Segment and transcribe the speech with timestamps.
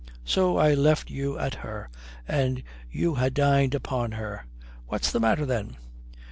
[0.25, 1.87] So I left you at her
[2.27, 4.47] and you ha' dined upon her.
[4.87, 5.77] What's the matter then?"